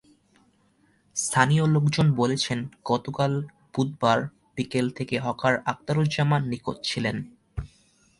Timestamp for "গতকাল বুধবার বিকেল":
2.85-4.85